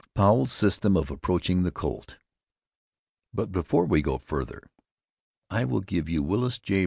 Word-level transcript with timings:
POWEL'S 0.15 0.51
SYSTEM 0.51 0.97
OF 0.97 1.11
APPROACHING 1.11 1.61
THE 1.61 1.69
COLT. 1.69 2.17
But, 3.35 3.51
before 3.51 3.85
we 3.85 4.01
go 4.01 4.17
further, 4.17 4.63
I 5.51 5.63
will 5.63 5.81
give 5.81 6.09
you 6.09 6.23
Willis 6.23 6.57
J. 6.57 6.79